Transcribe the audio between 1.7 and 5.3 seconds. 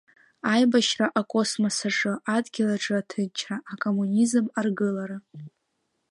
аҿы, адгьыл аҿы аҭынчра, акоммунизм аргылара.